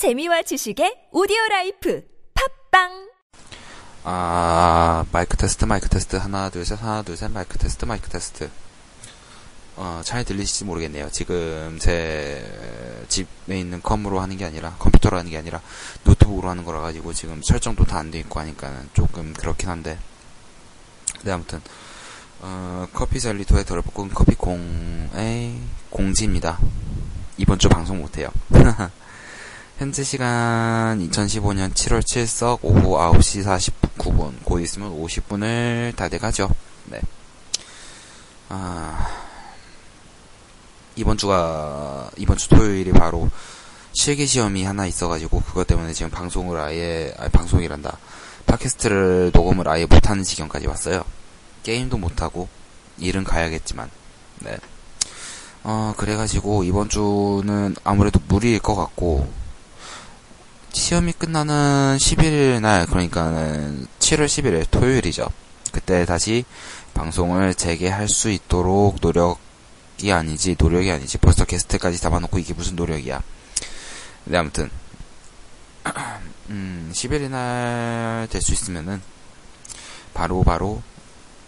재미와 0.00 0.40
지식의 0.40 1.08
오디오 1.12 1.36
라이프 1.50 2.02
팟빵 2.70 3.10
아, 4.04 5.04
마이크 5.12 5.36
테스트, 5.36 5.66
마이크 5.66 5.90
테스트. 5.90 6.16
하나, 6.16 6.48
둘, 6.48 6.64
셋, 6.64 6.82
하나, 6.82 7.02
둘, 7.02 7.18
셋, 7.18 7.30
마이크 7.30 7.58
테스트, 7.58 7.84
마이크 7.84 8.08
테스트. 8.08 8.48
어, 9.76 10.00
잘 10.02 10.24
들리실지 10.24 10.64
모르겠네요. 10.64 11.10
지금 11.10 11.76
제 11.78 13.04
집에 13.10 13.60
있는 13.60 13.82
컴으로 13.82 14.20
하는 14.20 14.38
게 14.38 14.46
아니라, 14.46 14.74
컴퓨터로 14.78 15.18
하는 15.18 15.30
게 15.30 15.36
아니라, 15.36 15.60
노트북으로 16.04 16.48
하는 16.48 16.64
거라 16.64 16.80
가지고 16.80 17.12
지금 17.12 17.42
설정도 17.42 17.84
다 17.84 17.98
안 17.98 18.10
돼 18.10 18.20
있고 18.20 18.40
하니까는 18.40 18.88
조금 18.94 19.34
그렇긴 19.34 19.68
한데. 19.68 19.98
네, 21.24 21.30
아무튼, 21.32 21.60
어, 22.40 22.86
커피 22.94 23.20
젤리토의 23.20 23.66
덜볶은 23.66 24.08
커피 24.14 24.34
콩의 24.34 25.60
공지입니다. 25.90 26.58
이번 27.36 27.58
주 27.58 27.68
방송 27.68 28.00
못 28.00 28.16
해요. 28.16 28.30
현재 29.80 30.04
시간 30.04 30.98
2015년 31.08 31.72
7월 31.72 32.02
7석 32.02 32.58
오후 32.60 32.98
9시 32.98 33.42
49분. 33.96 34.34
곧 34.44 34.60
있으면 34.60 34.92
50분을 34.92 35.96
다 35.96 36.10
돼가죠. 36.10 36.50
네. 36.84 37.00
아, 38.50 39.08
이번 40.96 41.16
주가, 41.16 42.10
이번 42.18 42.36
주 42.36 42.50
토요일이 42.50 42.92
바로 42.92 43.30
실기 43.94 44.26
시험이 44.26 44.64
하나 44.64 44.86
있어가지고, 44.86 45.40
그것 45.40 45.66
때문에 45.66 45.94
지금 45.94 46.10
방송을 46.10 46.60
아예, 46.60 47.14
아 47.18 47.28
방송이란다. 47.28 47.96
팟캐스트를 48.48 49.30
녹음을 49.32 49.66
아예 49.66 49.86
못하는 49.86 50.22
지경까지 50.22 50.66
왔어요. 50.66 51.04
게임도 51.62 51.96
못하고, 51.96 52.50
일은 52.98 53.24
가야겠지만, 53.24 53.90
네. 54.40 54.58
어, 55.62 55.94
그래가지고, 55.96 56.64
이번 56.64 56.90
주는 56.90 57.74
아무래도 57.82 58.20
무리일 58.28 58.58
것 58.58 58.74
같고, 58.74 59.39
시험이 60.72 61.12
끝나는 61.12 61.96
11일 61.98 62.60
날, 62.60 62.86
그러니까는 62.86 63.86
7월 63.98 64.26
11일 64.26 64.70
토요일이죠. 64.70 65.28
그때 65.72 66.04
다시 66.04 66.44
방송을 66.94 67.54
재개할 67.54 68.08
수 68.08 68.30
있도록 68.30 68.96
노력이 69.00 70.12
아니지, 70.12 70.56
노력이 70.58 70.90
아니지. 70.90 71.18
벌써 71.18 71.44
게스트까지 71.44 71.98
잡아놓고 71.98 72.38
이게 72.38 72.54
무슨 72.54 72.76
노력이야. 72.76 73.22
네, 74.24 74.38
아무튼. 74.38 74.70
음, 76.50 76.90
11일 76.92 77.30
날 77.30 78.26
될 78.30 78.40
수 78.42 78.52
있으면은, 78.52 79.00
바로, 80.14 80.42
바로, 80.42 80.82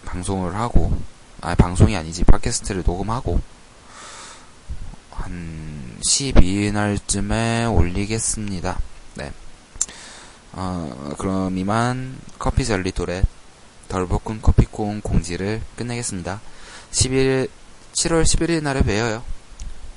방송을 0.05 0.55
하고, 0.55 0.97
아, 1.41 1.55
방송이 1.55 1.97
아니지, 1.97 2.25
팟캐스트를 2.25 2.83
녹음하고, 2.87 3.41
한, 5.11 5.99
12일 6.05 6.73
날쯤에 6.73 7.67
올리겠습니다. 7.67 8.79
네. 9.15 9.33
어, 10.53 11.15
그럼 11.19 11.57
이만 11.59 12.19
커피 12.39 12.65
젤리돌의 12.65 13.23
덜볶은 13.89 14.43
커피콩 14.43 15.01
공지를 15.01 15.63
끝내겠습니다. 15.77 16.41
11, 16.91 17.49
7월 17.93 18.23
11일 18.23 18.63
날에 18.63 18.83
뵈어요. 18.83 19.23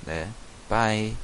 네. 0.05 0.29
빠이. 0.69 1.15